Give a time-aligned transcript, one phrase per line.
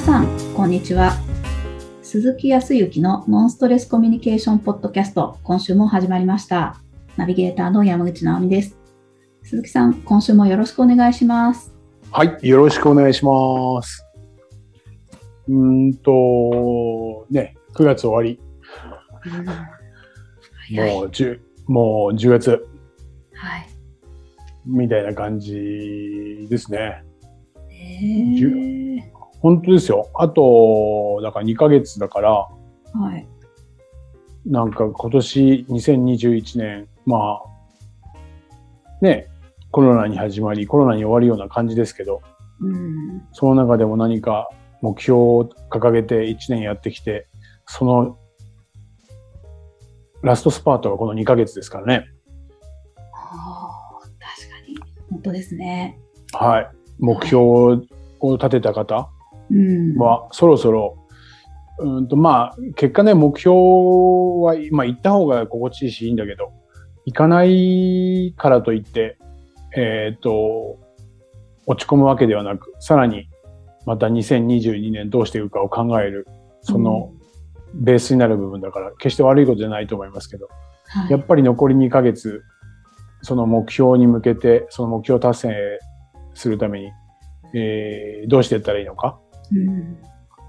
[0.00, 0.26] さん、
[0.56, 1.12] こんにちは。
[2.00, 6.80] 鈴木康之のノンストレスコミュニケーションポッドキャスト、今週も始まりました。
[7.18, 8.78] ナビゲーターの山口直美です。
[9.42, 11.74] 鈴木さん、今週もよろしくお願いします。
[12.10, 14.06] はい、よろしくお願いします。
[15.48, 18.40] うーんと、ね、9月終わり。
[20.74, 22.66] もう10、もう10月
[23.34, 23.68] はい。
[24.64, 27.04] みたいな感じですね。
[27.70, 30.10] えー、本当ですよ。
[30.14, 33.26] あと、だから2ヶ月だから、はい。
[34.46, 38.14] なんか今年2021年、まあ、
[39.00, 39.28] ね、
[39.70, 42.22] コロナに始まり、コロナに終わるような感じですけど、
[42.60, 43.22] うん。
[43.32, 44.48] その中でも何か
[44.82, 47.28] 目標を掲げて1年やってきて、
[47.66, 48.18] その
[50.22, 52.06] ラストスパートがこの2ヶ月ですからね。
[53.14, 54.76] あー確かに。
[55.10, 55.98] 本当ですね。
[56.32, 56.70] はい。
[56.98, 59.19] 目標を立てた方うん。
[59.98, 60.96] は、そろそろ、
[61.78, 66.52] うんと、まあ、結果ね、目標は、まあ、行った方が心地いいしいいんだけど、
[67.06, 69.18] 行かないからといって、
[69.76, 70.78] えっ、と、
[71.66, 73.28] 落ち込むわけではなく、さらに、
[73.86, 76.26] また2022年どうしていくかを考える、
[76.62, 77.12] その、
[77.74, 80.48] ベースになる部分だから、決して悪いことじゃないと思いますけど、
[80.86, 82.42] はいやっぱり残り2ヶ月、
[83.22, 85.78] その目標に向けて、その目標達成
[86.34, 86.90] するために、
[87.54, 89.18] えーどうしていったらいいのか。
[89.52, 89.98] うん。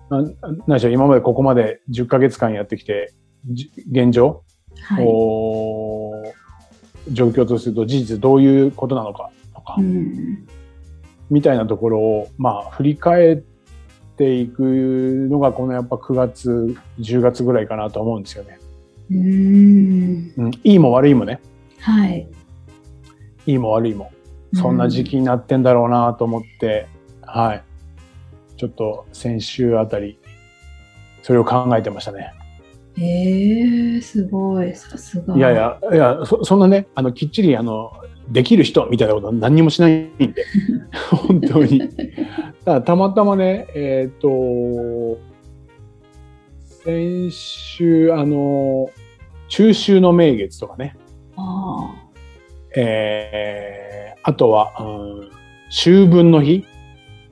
[0.09, 0.21] な
[0.67, 3.13] 何でしょう、今までここまで10ヶ月間やってきて、
[3.45, 4.43] じ現状、
[4.81, 5.05] はい。
[5.07, 6.23] お
[7.09, 10.45] 状況とすると事実どういうことなのかとか、うん。
[11.29, 13.43] みたいなところを、まあ、振り返っ
[14.17, 18.59] ていくのが、このやっぱ9月、10月ぐらいかなと思うんですよね。
[19.09, 20.33] うん。
[20.37, 21.39] うん、いいも悪いもね。
[21.79, 22.27] はい。
[23.45, 24.11] いいも悪いも。
[24.53, 26.87] そんな時期になってんだろうなと思って、
[27.21, 27.63] はい。
[28.61, 30.19] ちょっと先週あたり、
[31.23, 32.31] それを考えてましたね。
[32.95, 34.75] ええー、すごい。
[34.75, 35.35] さすが。
[35.35, 35.55] いやい。
[35.55, 37.91] や、いや、そそんなね、あの、きっちり、あの、
[38.29, 40.45] できる人みたいなことは何にもしないんで、
[41.09, 41.89] 本当に。
[42.63, 45.17] ただたまたまね、えっ、と、
[46.83, 48.91] 先週、あの、
[49.47, 50.95] 中秋の名月とかね、
[51.35, 51.95] あ
[52.75, 55.29] えー、あとは、うん、
[55.69, 56.63] 秋分の日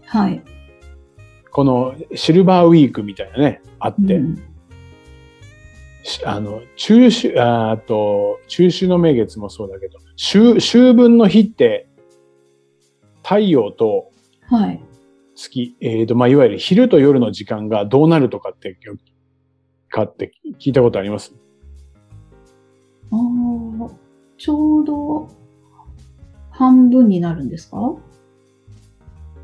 [0.08, 0.22] あ。
[0.22, 0.42] はい。
[1.60, 4.42] このシルバーウィークみたいなね、あって、うん。
[6.04, 11.90] しあの、中秋、ああと、中秋の名月もそうだけど、秋、秋分の日って、
[13.24, 14.10] 太陽と
[14.44, 14.82] はい。
[15.36, 18.78] 月、えっ、と、まあ、いわゆる昼と夜の時間がどうなるとかって、
[19.90, 20.32] かって
[20.62, 21.36] 聞いたことあります？
[23.12, 23.90] ああ、
[24.38, 25.28] ちょうど
[26.52, 27.98] 半分になるんですか？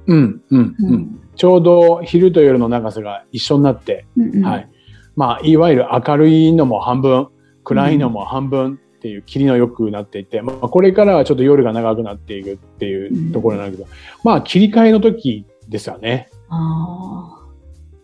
[0.07, 1.21] うん、うん、うん。
[1.35, 4.69] ちょうど昼と夜の長さが一緒になって、うんうんはい。
[5.15, 7.27] まあ、いわゆる明るいのも半分、
[7.63, 13.87] 暗いのも半分っていう霧の良くなっていて、まあ、これからはちょっと夜が長くなっていくっていうところなんだけど、
[14.23, 16.29] まあ、切り替えの時ですよね。
[16.49, 17.41] あ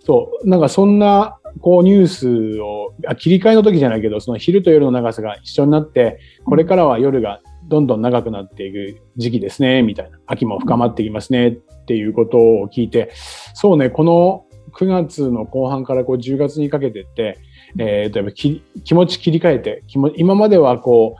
[0.03, 0.49] そう。
[0.49, 10.19] なんかそんな、こうニュースを、あ切り替えの時じゃないけど、その昼と夜の長さが一緒になって、これからは夜がどんどん長くなっていく時期ですね、みたいな。
[10.27, 11.51] 秋も深まってきますね、っ
[11.85, 13.11] ていうことを聞いて、
[13.53, 17.37] そうね、この9月の後半からこう10月にかけてって、
[17.79, 19.83] えー、と気持ち切り替えて、
[20.17, 21.15] 今まではこ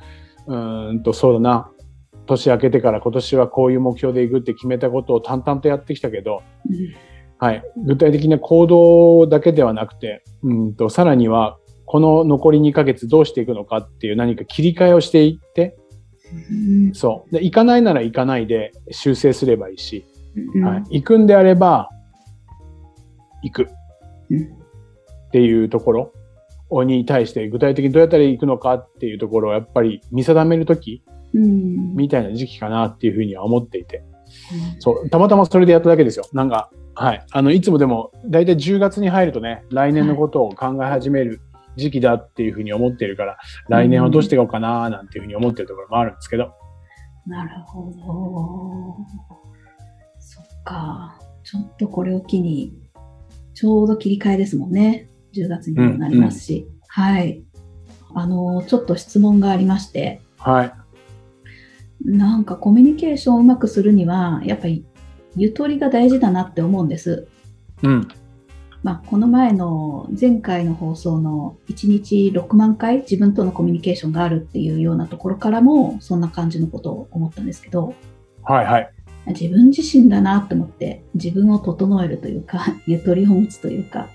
[0.46, 1.72] う、うんと、そうだな、
[2.26, 6.44] 年明けてから今年はこういう目標でいくって決めたことを淡々とやってきたけど、
[7.40, 7.64] はい。
[7.86, 15.78] 具体的な行動だけではなくて、うんと、さらには、この残り2ヶ月どうしていくのかっていう何か切り替えをしていって、
[16.94, 17.34] そう。
[17.34, 20.06] で、行かないなら行かないで修正すればいいし、
[20.56, 20.84] うんはい。
[21.00, 21.90] 行くんであれば、
[23.44, 23.68] 行く
[24.30, 26.12] うんっていうとこ
[26.72, 31.04] ろに対して具体的にどうやったら行くのかっていうところをやっぱり見定めるとき
[31.34, 34.04] うんみたいな時期かなっていうふうには思っていて。
[34.80, 36.26] そう、たまたまそれでやっただけですよ。
[36.34, 37.26] なんか、はい。
[37.32, 41.42] あの、いつもでも、だいたい10月に入るとね、来年のことを考え始める
[41.76, 43.38] 時期だっていうふうに思っているから、
[43.70, 46.54] 来年はどうしていこうかななんていうふうに思ってるところもあるんですけど。
[47.26, 48.98] なるほど。
[50.20, 51.20] そっか。
[51.44, 52.74] ちょっとこれを機に、
[53.54, 55.10] ちょうど切り替えですもんね。
[55.36, 56.68] 10月にもなりますし。
[56.88, 57.44] はい。
[58.14, 60.74] あの、ちょっと質問がありまして、はい。
[62.04, 64.86] なんかコミュニケーションをうまくするには、やっぱり
[65.36, 67.28] ゆとりが大事だなって思うんです。
[67.84, 68.08] うん。
[68.84, 77.94] まあ、この前の前回の放送の1日6万回自分とのコミュニケーションがあるっていうようなところからもそんな感じのことを思ったんですけど、
[78.44, 78.94] はいはい。
[79.28, 84.08] 自分自身だなと思って自分を整えるというか ゆとりを持つというか、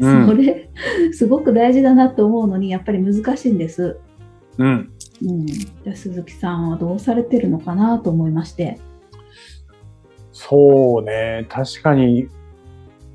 [0.00, 0.68] うんそれ
[1.12, 3.98] すごく大事だなと思うのにやっぱり難しいんです。
[4.58, 4.90] うん。
[5.24, 8.80] うん、じゃあ鈴木さんはどうされてるのかなと思いまして。
[10.32, 11.46] そうね。
[11.48, 12.26] 確かに、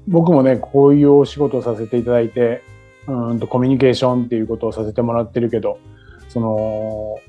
[0.08, 2.64] 僕もね、こういうお仕事をさせていただいて、
[3.08, 5.80] うーんとコミュニケーションっていうことをさせてもらってるけど、
[6.30, 7.20] その、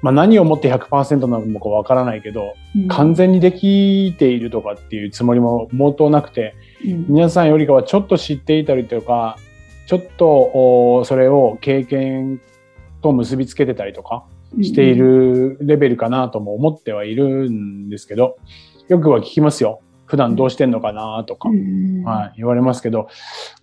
[0.00, 2.88] まあ、何をもって100%なのかわからないけど、うん。
[2.88, 6.54] 完全にできているとかっていうつもりも毛頭なくて、
[6.84, 7.06] うん。
[7.08, 9.36] 皆さんよりかはちょっと知っていたりとか、
[9.86, 12.40] ちょっとおそれを経験
[13.02, 14.24] と結びつけてたりとか
[14.60, 18.36] しているレベルかなとも思ってはいるんですけど、
[18.88, 19.80] よくは聞きますよ。
[20.08, 23.08] 普段どうしてんのかなとかう、んはい、言われますけど、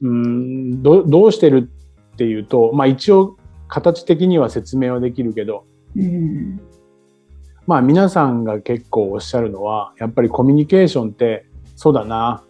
[0.02, 1.70] うーんどどうしてる
[2.14, 3.36] っていうと、まあ一応
[3.68, 5.66] 形的には説明はできるけど、
[5.96, 6.62] うん。
[7.66, 12.44] まあ皆さんが結構おっしゃるのは、やっぱりコミュニケーションって、そうだな、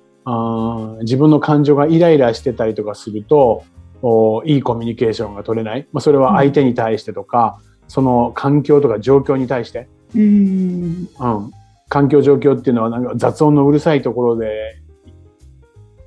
[1.01, 3.63] 自分の感情がイライラしてたりとかすると、
[4.01, 5.87] おいいコミュニケーションが取れない。
[5.93, 10.21] まあそれは相手に対してとか、その環境とか状況に対して、うん。
[10.21, 11.51] うん。
[11.95, 14.81] 環境状況っていうのはなんか雑音のうるさいところで、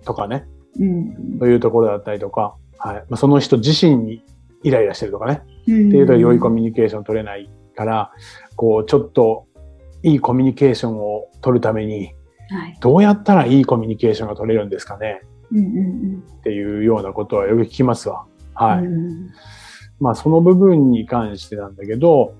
[0.04, 0.46] とかね、
[0.78, 1.38] うん。
[1.38, 2.96] というところだったりとか、はい。
[3.08, 4.22] まあ、その人自身に
[4.62, 5.88] イライラしてるとかね、うん。
[5.88, 8.12] っていうと良いコミュニケーション取れないから、
[8.54, 9.46] こう、ちょっと
[10.02, 12.12] いいコミュニケーションを取るために、
[12.50, 12.76] はい。
[12.82, 15.22] どうやったらいいコミュニケーションが取れるんですかね。
[15.50, 18.26] うんうんっていうようなことはよく聞きますわ。
[18.52, 18.84] はい。
[18.84, 19.30] うん。
[20.00, 22.34] まあ、その部分に関してなんだけど、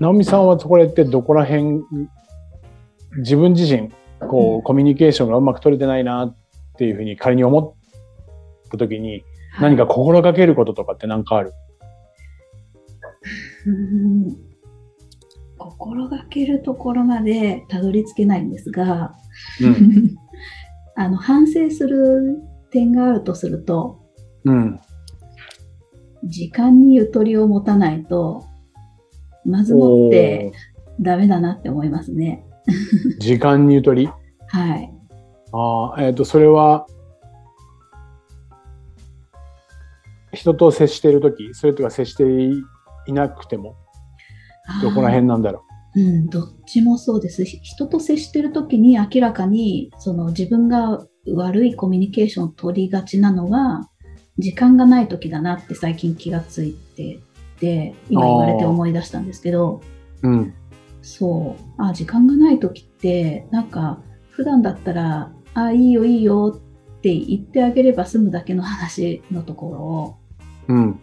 [0.00, 1.82] 直美さんはこれってどこら辺、
[3.18, 6.36] 自分自身、こうコミュニケーションがうまく取れてないなっ
[6.78, 9.24] ていうふうに仮に思った時に、
[9.60, 11.52] 何か心がけることとかって何かある？
[13.66, 14.52] う ん
[15.58, 19.14] 心がけるところまでたどり着けないんですが、
[19.60, 20.16] うん。
[20.96, 22.38] あの反省する
[22.70, 24.00] 点があるとすると
[24.44, 24.80] うん。
[26.24, 28.44] 時間にゆとりを持たないと
[29.44, 30.52] まずもって
[31.00, 32.44] ダメだなって思いますね。
[33.18, 34.08] 時間にゆとり？
[34.48, 34.92] はい。
[35.52, 36.86] ああ、えっ、と、それは、
[40.32, 42.24] 人と接しているとき、それとか接して
[43.06, 43.76] いなくても、
[44.80, 45.64] どこら辺なんだろ
[45.94, 46.00] う？
[46.00, 47.44] ん、どっちもそうです。
[47.44, 51.04] ひ人と接してるときに明らかにその自分が
[51.34, 53.88] 悪いコミュニケーションを取りがちなのは
[54.38, 57.20] 時間がないときだなって最近気がついて
[57.60, 59.82] て今言われて思い出したんですけど
[60.22, 60.28] う。
[60.28, 60.54] うん。
[61.02, 64.00] そうあ時間がないときってなんか
[64.30, 70.16] 普段だったらあいいよいいよって言ってあげれば済むだけの話のところを
[70.68, 71.00] うん。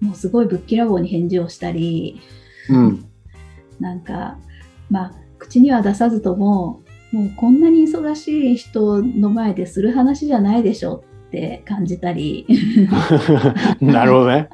[0.00, 2.20] もうすごいぶっきらぼうに返事をしたり
[2.68, 3.04] うん。
[3.78, 4.38] なんか、
[4.90, 6.82] まあ、口には出さずとも、
[7.12, 12.46] もうこんなに忙しい人の前でする話じゃないでしょって感じたり、
[13.80, 14.48] なるほどね。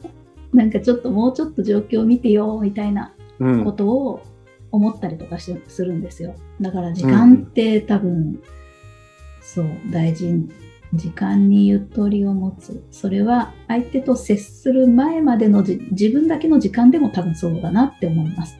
[0.52, 3.21] なんかちょっともうちょっと状況を見てよみたいなうん。
[3.64, 4.22] ことを
[4.70, 6.34] 思ったりとかしするんですよ。
[6.60, 8.40] だから時間って多分、
[9.40, 10.48] そう、大事。
[10.94, 12.84] 時間にゆとりを持つ。
[12.90, 18.58] それは相手と接する前までのじ自分だけの時間でも多分そうだなって思います。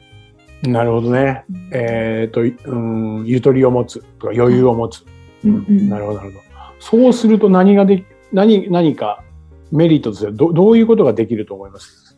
[0.63, 1.45] なるほどね。
[1.71, 5.05] えっ、と、うん、ゆとりを持つとか余裕を持つ。
[5.43, 6.43] うんうんなるほど、なるほど。
[6.79, 9.23] そうすると何ができ、何、何か
[9.71, 12.17] メリットとしてはどどういうことができると思います？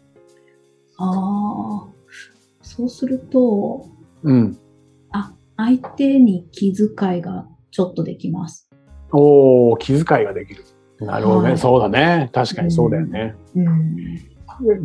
[0.97, 1.87] ああ、
[2.75, 3.85] そうすると、
[4.23, 4.57] うん。
[5.11, 8.69] あ、相手に気遣いがちょっとできます。
[9.13, 10.65] おお気遣いができる。
[10.99, 11.49] なるほどね。
[11.49, 12.29] はいそうだね。
[12.33, 13.33] 確かにそうだよね。
[13.55, 13.95] うん。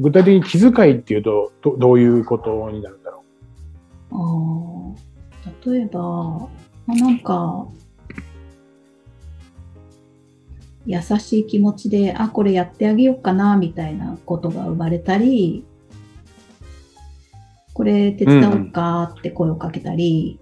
[0.01, 3.25] 具体的に気遣いっていうとど、どういうことになるんだろ
[4.13, 6.49] ああ、例えば、ま
[6.89, 7.67] あ、なんか、
[10.87, 15.65] 優しい気持ちで、あ、これやってあげようかな、みたいなことが生まれたり、
[17.81, 20.39] これ手伝おうかって声をかけたり、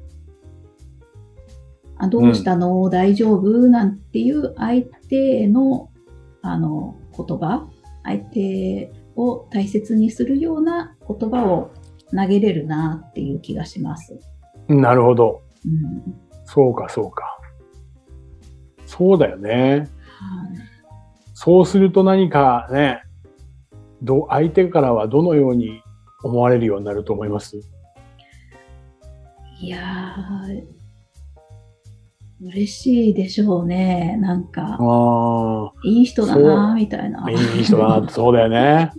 [1.97, 3.69] あ、どうしたの、大丈夫？
[3.69, 5.89] なんていう相手への、
[6.43, 7.69] あの、言葉、
[8.03, 11.71] 相手を大切にするような言葉を
[12.11, 14.19] 投げれるなっていう気がします。
[14.69, 14.75] う。
[14.75, 15.43] なるほど。
[15.65, 17.39] うんそうか、そうか。
[18.85, 19.51] そうだよね。
[19.51, 19.89] はい
[21.35, 23.01] そうすると何かね、
[24.03, 25.83] ど相手からはどのように
[26.23, 27.57] 思われるようになると思います？
[29.61, 30.63] いやー、
[32.47, 34.17] 嬉しいでしょうね。
[34.21, 37.25] なんか、あいい人だな、みたいな。
[37.25, 38.59] あ、いい人だな、そうだよね。
[38.59, 38.93] はい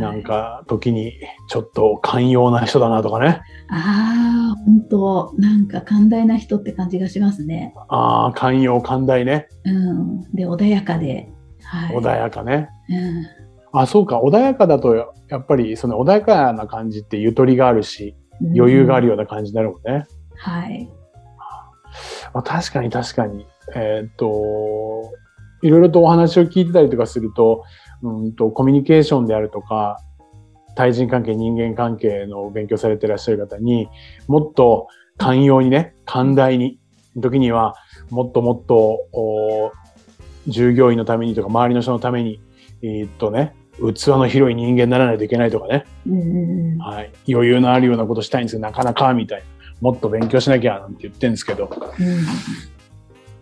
[0.00, 1.12] なんか時に
[1.50, 3.42] ちょっと寛容な人だなとかね。
[3.68, 7.74] ああ、本当なんか寛大な人って感じがしますね。
[7.88, 9.48] ああ、寛容寛大ね。
[9.64, 10.22] うん。
[10.32, 11.30] で、穏やかで。
[11.62, 11.96] はい。
[11.96, 12.70] 穏やかね。
[12.88, 13.37] うん
[13.72, 14.20] あ、そうか。
[14.20, 14.94] 穏やかだと、
[15.28, 20.06] やっぱりその穏やかな感じってゆとりがあるし、うん余裕があるような感じになるもんね。
[20.36, 20.88] はい。
[22.32, 23.46] まあ、確かに確かに。
[23.74, 25.12] えーっと、
[25.62, 27.64] いろいろとお話を聞いてたりとかすると、
[28.02, 29.98] うんと、コミュニケーションであるとか、
[30.76, 33.88] 対人関係、人間関係の勉強されてらっしゃる方に、
[34.28, 36.78] もっと寛容にね、寛大に、
[37.16, 37.74] 時には、
[38.10, 39.72] もっともっと、お
[40.46, 42.40] 従業員のためにとか、周りの人のために、
[42.82, 45.84] えーっとね、器の広い人間にならないといけないとかね、
[46.80, 49.44] はい、余裕のあるようなことしたいんですけど、なかなか、みたいな。
[49.80, 52.24] もっと勉強しなきゃ、なんて言ってるんですけど、うん。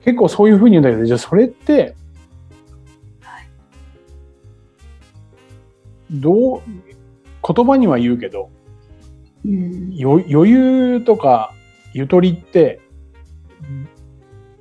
[0.05, 1.95] 結構そういうふうに言うんだけど、じゃあそれって、
[6.11, 6.61] どう、
[7.55, 8.51] 言葉には言うけど、
[9.45, 9.95] うん。
[9.95, 11.53] よ余裕とか
[11.95, 12.81] ゆとりって、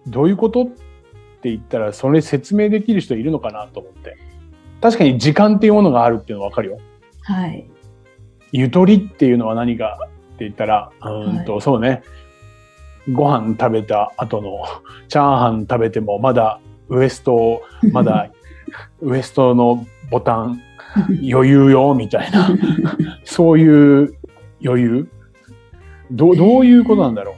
[0.07, 0.65] どういうことっ
[1.41, 4.17] て言ったら、それ説明できる人いるのかなと思って。
[4.81, 6.77] 確かに時間っていうものがあるっていうのはわかるよ。
[7.23, 7.65] はい。
[8.51, 9.97] ゆとりっていうのは何か
[10.35, 12.03] って言ったら、うーんと、そうね。
[13.11, 14.63] ご飯食べた後の
[15.09, 18.31] チャーハン食べてもまだウエスト、まだ
[19.01, 20.61] ウエストのボタン
[21.31, 22.49] 余裕よみたいな、
[23.23, 24.15] そういう
[24.63, 25.09] 余裕
[26.11, 27.35] どうどういうことなんだろ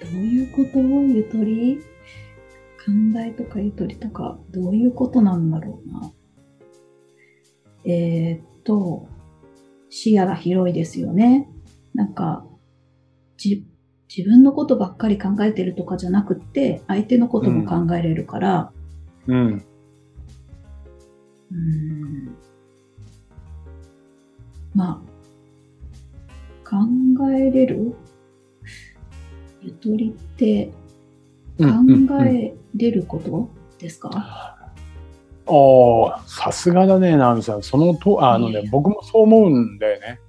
[0.00, 0.78] どういうこと？
[0.80, 1.80] ゆとり？
[2.84, 6.10] 寛大とかゆとりとか、どういうことなんだろうな？
[7.84, 9.08] えーっと、
[9.90, 11.48] 視野が広いですよね。
[11.94, 12.46] なんか、
[13.36, 13.66] じ、
[14.14, 18.72] 自分のことばっかり考えてるとかじゃなくって、相手のことも考えれるから、
[19.26, 19.32] う。
[19.32, 19.64] うん。
[21.50, 22.36] うーん
[24.74, 25.02] ま
[26.64, 27.94] あ、考えれる？
[29.62, 30.72] ゆとりって
[31.58, 34.53] 考うんうんうんえれることですか、
[35.46, 37.62] おーさすがだね、直美さん。
[37.62, 40.20] そのと、ああのね僕もそう思うんだよね。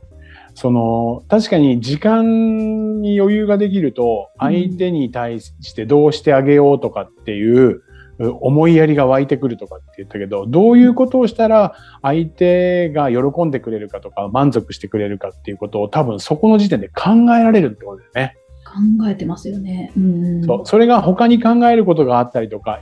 [0.55, 7.81] その、確かに時間に余裕ができると、うん相手に対してどうしてあげようとかっていう、
[8.17, 18.37] う思いやりが湧いてくるとかって言ったけど、どういうことをしたら相手が喜んでくれるかとか満足してくれるかっていうことを多分そこの時点で考えられるってことだよね。
[18.65, 19.91] 考えてますよね。
[19.97, 20.65] うんうん、そう。
[20.65, 22.81] それが他に考えることがあったりとか、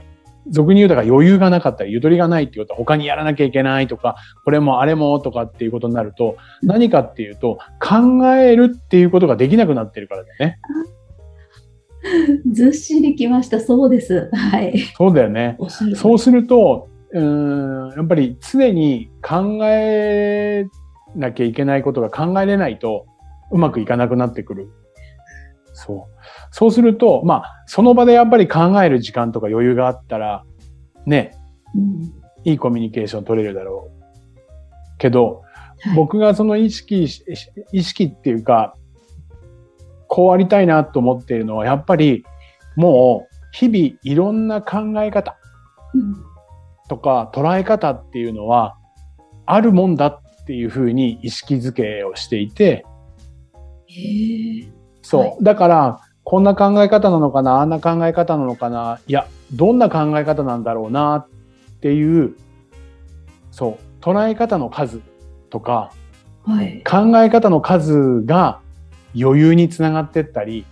[0.50, 10.58] 俗に言うだから余裕がなかったり、ゆとりがないっていうことは他にやらなきゃいけないとか、これもあれもとかっていうことになると、何かっていうと、考えるっていうことができなくなってるからだよね。
[12.52, 13.60] ずっしりきました。
[13.60, 14.30] そうです。
[14.32, 14.78] はい。
[14.96, 15.56] そうだよね。
[15.94, 20.66] そうすると、うーん、やっぱり常に考え
[21.14, 23.06] なきゃいけないことが考えれないと、
[23.50, 24.68] うまくいかなくなってくる。
[25.72, 26.13] そう。
[26.56, 30.44] そうすると、まあ、その場でやっぱり考える時間とか余裕があったら、
[31.04, 31.36] ね、
[31.74, 34.98] うんいいコミュニケーション取れるだろう。
[34.98, 35.42] けど、
[35.80, 37.24] はい、僕がその意識し、
[37.72, 38.76] 意識っていうか、
[40.06, 42.24] こうありたいなと思っているのは、やっぱり
[42.76, 45.36] もう日々いろんな考え方
[45.92, 46.14] うん
[46.88, 48.76] とか捉え方っていうのは
[49.44, 52.86] あるもんだっていうふうに意識づけをしていて。
[55.02, 55.20] そう。
[55.22, 61.28] はいだから、こんな考え方なのかな、あんな考え方なのかな、いや、どんな考え方なんだろうなっ
[61.80, 62.34] ていう、
[63.50, 65.00] そう、捉え方の数
[65.50, 65.92] とか、
[66.44, 66.82] はい。
[66.84, 68.60] 考え方の数が
[69.18, 70.64] 余裕につながってったり、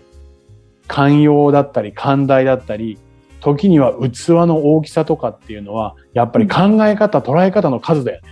[0.89, 2.99] 寛容だったり、寛大だったり、
[3.41, 8.29] 時には器の大きさとかっていうのは、やっぱり考え方、捉え方の数だよね。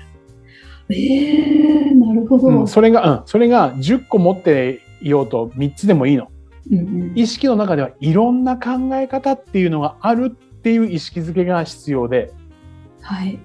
[0.91, 2.49] ええなるほど。
[2.49, 6.29] うん、それが、うん、それが10個持っていようと3つでもいいの。
[7.15, 12.33] 意識の中ではいろんな考え方っていうのがあるっていう意識づけが必要で、
[13.01, 13.39] はい。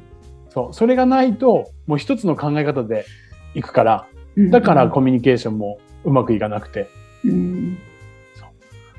[0.49, 3.05] そう、それがないと、もう一つの考え方で
[3.55, 6.89] いくから、うんだからコミュニケーションもうまくいかなくて。
[7.23, 7.77] うん。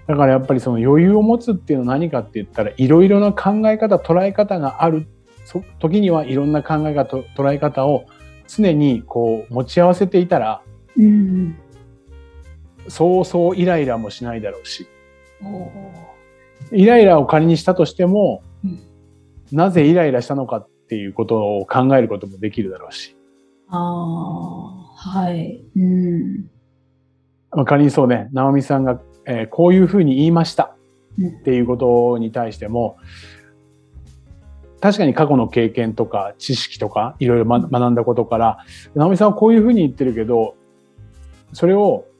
[0.07, 5.07] だからやっぱりその余裕を持つっていうのは何かって言ったら、いろいろな考え方、捉え方がある。
[5.45, 8.07] そ時にはいろんな考え方、捉え方を
[8.49, 10.63] 常にこう持ち合わせていたら、
[10.97, 11.57] うん
[12.89, 14.87] そうそうイライラもしないだろうし、
[16.73, 18.81] イライラを仮にしたとしても、うん
[19.53, 23.17] なぜイライラしたのかっていうことを考えることもできるだろうし。
[23.69, 25.63] ああ、はい。
[25.77, 26.51] うん。
[27.53, 30.77] まあ仮にそうね、直美さんが、えーこういうふうに言いました
[31.19, 32.97] うんっていうことに対しても、
[34.81, 38.59] 確かに過去の経験とか知識とかいろいろ学んだことから、
[38.95, 40.55] 直美さんはこういうふうに言ってるけど、
[41.53, 42.16] それをん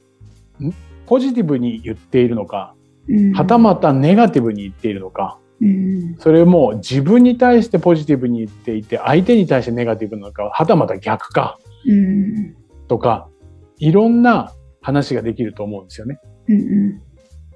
[1.05, 2.75] ポジティブに言っているのか、
[3.07, 3.31] うん。
[3.33, 6.15] はたまたネガティブに言っているのか、うん。
[6.19, 12.55] それも自分に対してポジティブに言っていて、相手に対してネガティブなのか、はたまた逆か、うん。
[12.87, 13.29] とか、
[13.77, 16.19] いろんな話ができると思うんですよね。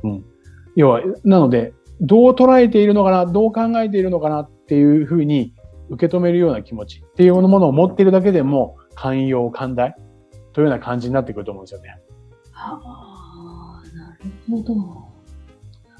[0.03, 0.23] うん
[0.75, 5.53] 要は、なので、どう捉えているのかな、どう考えているのかなっていうふうに
[5.89, 9.95] 受け止めるような気持ちっていうものを持っているだけでも、寛容、寛大
[10.53, 11.99] というような感じになってくると思うんですよね。
[12.61, 15.11] はあなるほど。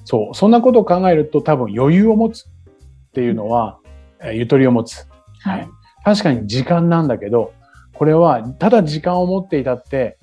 [0.05, 0.35] そう。
[0.35, 3.79] そんなことを考えると多分余裕を持つっていうのは、
[4.21, 5.07] えーゆとりを持つ。
[5.41, 5.67] はい。
[6.03, 7.53] 確かに時間なんだけど、
[7.93, 10.17] これはただ時間を持っていたって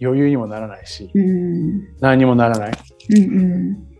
[0.00, 2.72] 余裕にもならないし、うん何にもならない。
[3.10, 3.90] うん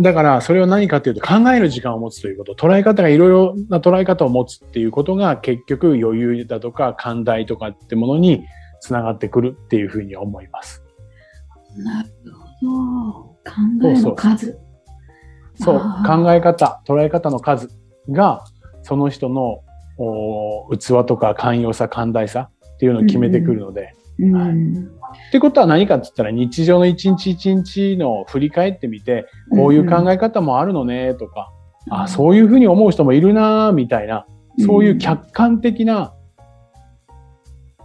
[0.00, 8.44] だから、それは何かというと、考える時間を持つということ、捉え方がいろいろな捉え方を持つっていうことが、結局余裕だとか、寛大とかってものに
[8.84, 10.84] つながってくるっていうふうに思います。
[11.76, 11.84] うん。
[11.84, 12.10] なる
[12.60, 13.22] ほど。
[13.22, 13.38] 考
[13.84, 14.58] えの数。
[15.56, 17.68] そう、考え方、捉え方の数
[18.10, 18.44] が、
[18.82, 19.62] その人の
[19.96, 24.90] お器とか寛容さ、寛大さっていうのを決めてくるので、うん
[25.28, 31.50] ってことは何かって言ったら日常の一日一日の振り返ってみて、こういう考え方もあるのねとか、
[31.90, 34.26] あ、そういうふうに思う人もいるなみたいな、
[34.66, 36.14] そういう客観的な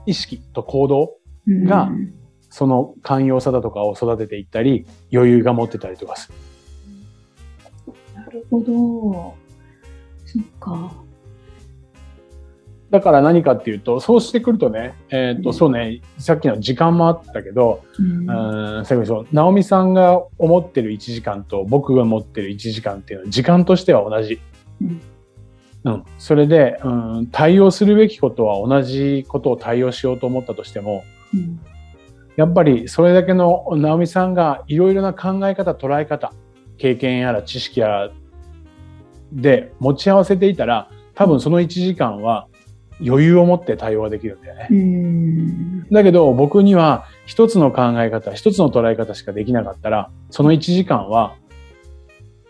[0.10, 1.16] 意識と行動、
[1.48, 2.14] がうん
[2.50, 6.32] その寛容さだとかを育てていったり、余裕が持ってたりとかす
[7.86, 7.94] る。
[8.16, 9.36] なるほど。
[10.26, 10.92] そっか。
[12.90, 24.40] だから何かっていうと、そうしてくるとね、えっ、と、うんそうね、さっきの時間もあったけど、うんうん、さっきそう、直美さんが思ってる1時間と僕が持ってる1時間っていうのは時間としては同じ。
[24.82, 25.02] うん
[25.84, 26.04] うん。
[26.18, 26.90] それで、う
[27.22, 31.60] ん、対応するべきことは同じことを対応しようと思ったとしても、うん
[32.40, 36.32] やっぱりそれだけの直美さんがいろいろな考え方、捉え方、
[36.78, 38.12] 経験やら知識やら
[39.34, 42.48] で持ち合わせていたら、多分その1時間は
[43.06, 44.68] 余裕を持って対応ができるんだよね。
[44.72, 51.36] うんだけど僕には一つの考え方、一つの捉え方しかできなかったら、その1時間は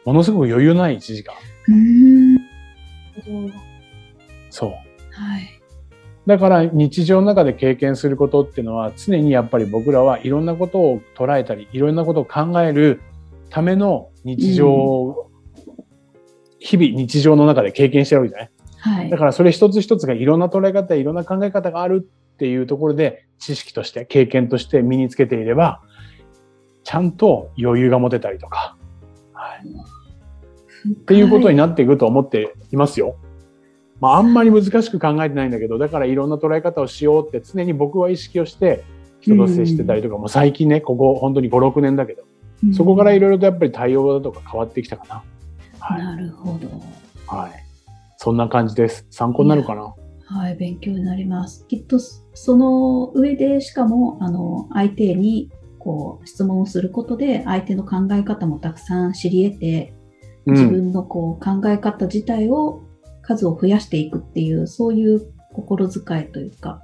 [0.05, 1.33] ものすごく余裕のない1時間。
[4.49, 4.69] そう。
[4.69, 4.75] は
[5.39, 5.61] い。
[6.25, 13.01] だから日常の中で経験することっていうのは常にやっぱり僕らはいろんなことを捉えたり、いろんなことを考える
[13.49, 15.31] ための日常を、
[16.59, 18.51] 日々日常の中で経験してるわけじゃない？
[18.77, 19.17] はいだ。
[19.17, 25.81] からそれ一つ一つがいろんな捉え方、いろんな考え方があるっていうところで知識として、経験として身につけていれば、
[26.83, 28.77] ちゃんと余裕が持てたりとか、
[29.33, 29.59] はい、
[30.87, 33.15] っていうことになっていくと思っていますよ。
[33.99, 38.83] まあ、あんまり難しく考えてないんだけど、だからいろんな捉え方をしようって常に僕は意識をして
[39.19, 42.23] 人と接してたりとか、もう最近ね、ここ本当に5、6年だけど、
[42.73, 45.23] そこからいろいろとやっぱり対応だとか変わってきたかな。
[45.79, 46.01] はい。
[46.01, 46.67] なるほど。
[47.27, 47.51] はい。
[48.17, 49.05] そんな感じです。
[49.09, 49.93] 参考になるかな？
[50.25, 51.65] はい、勉強になります。
[51.67, 59.93] きっとその上でしかもあの相手にこう質問をすることで相手の考え方もたくさん知り得て
[60.45, 60.69] 自うん。
[60.71, 62.81] 分のこう考え方自体を
[63.21, 65.21] 数を増やしていくっていうそういう
[65.53, 66.81] 心遣いというか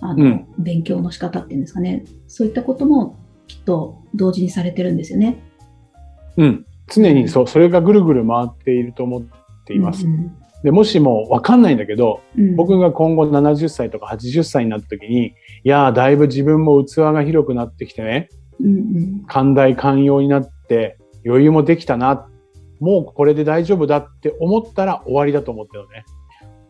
[0.00, 5.42] あの、うん勉強の仕方っていうんですかねそういったこともきっと同時にされてるんですよね。
[6.36, 6.66] うん。
[6.88, 9.24] 常にそう、それがぐるぐる回っていると思っ
[9.64, 10.06] ています。
[10.06, 22.26] うんで、もしもわかんないんだけど、うん僕が今後70歳とか80歳になった時に、いやー、だいぶ自分も器が広くなってきてね、うんうん寛大寛容になって余裕もできたな。
[22.80, 26.04] もうこれで大丈夫だって思ったら終わりだと思ってるのね。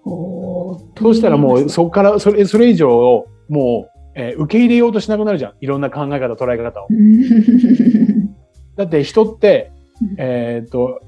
[0.05, 5.55] そうしたらもうとそこからそれ、それ以上をもう、えー受け入れようとしなくなるじゃん。
[5.61, 6.87] いろんな考え方、捉え方を。
[6.89, 8.35] う ん
[8.77, 11.01] だって人ってうん、えっ、と、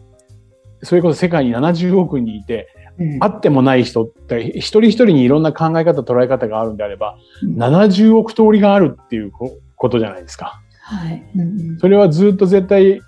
[0.82, 10.61] それこそ世界に70億人いて、うん会ってもない人って一人一人にいろんな考え方、捉え方があるんであれば、うん70億通りがあるっていうこことじゃないですか。
[10.82, 11.24] はい。
[11.37, 13.00] うんうんそれはずっと絶対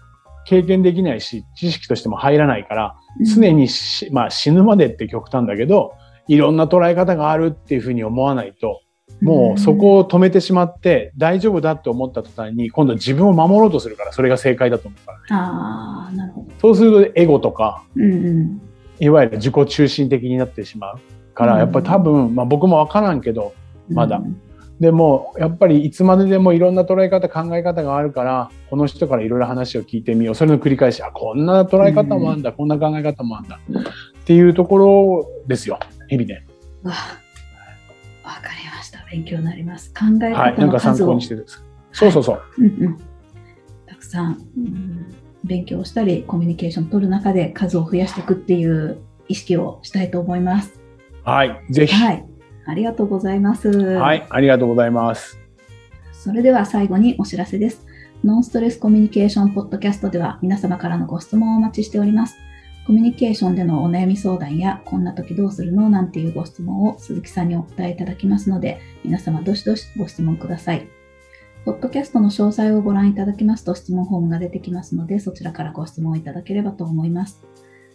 [0.50, 5.92] 経験できないし、知識としても入らないから、常にし、まあ死ぬまでって極端だけど、
[6.26, 8.80] いろんな捉え方があるっていうふうに思わないと、
[9.22, 15.24] もうそこを止めてしまって大丈夫だって思った途端に今度自分を守ろうとするからそれが正解だと思うからね。
[15.30, 16.48] ああ、なるほど。
[16.60, 18.60] そうするとエゴとか、うんうん。
[18.98, 20.98] いわゆる自己中心的になってしまう
[21.32, 23.54] から、うんやっぱり多分、まあ僕もわからんけど、
[23.88, 24.40] まだうん
[24.80, 30.34] でもやっぱりいつまででもいろんな捉え方、考え方があるから、この人からいろいろ話を聞いてみよう。
[30.34, 33.60] それの繰り返し、あ、こんな捉え方もあるんだ、こんな考え方もあるんだ。
[33.80, 36.46] っていうところですよ、日々ね。
[36.82, 36.92] わ、
[38.24, 39.04] わかりました。
[39.10, 39.92] 勉強になります。
[39.92, 40.54] 考えはい。
[40.54, 41.64] 方なんか参考にしてるんです。
[41.92, 42.42] そうそうそう。
[42.58, 42.96] うんうん、
[43.86, 45.14] たくさん、うん
[45.44, 50.80] 勉強したり、コミュニケーション取る中で数を増やしていくっていう意識をしたいと思います。
[51.24, 51.64] はい。
[51.70, 51.94] ぜひ。
[51.94, 52.29] はい。
[52.66, 53.68] ありがとうございます。
[53.70, 54.26] はい。
[54.28, 55.38] ありがとうございます。
[56.12, 57.86] それでは最後にお知らせです。
[58.22, 62.36] ノンストレスコミュニケーションポッドキャストでは皆様からのご質問をお待ちしております。
[62.86, 70.88] コミュニケーションでのお悩み相談や、こんな時どうするのなんていうご質問を鈴木さんにお答えいただきますので、皆様どしどしご質問ください。
[71.64, 77.42] ポッドキャストの詳細をご覧いただきますと質問フォームが出てきますので、そちらからご質問いただければと思います。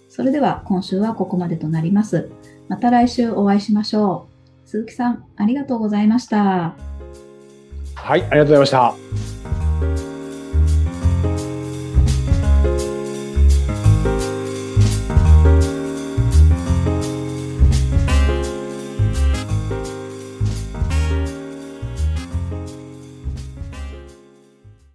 [0.07, 2.31] それでは今週はここまでとなります。
[2.67, 4.34] また来週お会いしましょう。
[4.65, 6.75] 鈴木さん、ありがとうございました。
[7.95, 8.23] はい。
[8.23, 9.34] ありがとうございました。